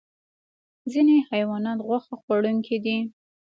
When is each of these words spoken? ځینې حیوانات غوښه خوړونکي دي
ځینې 0.91 1.15
حیوانات 1.29 1.79
غوښه 1.87 2.15
خوړونکي 2.21 2.77
دي 2.85 2.97